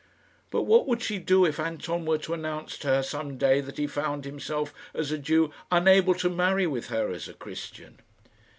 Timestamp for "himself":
4.25-4.73